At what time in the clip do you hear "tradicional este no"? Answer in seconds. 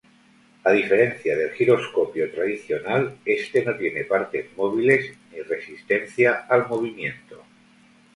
2.31-3.77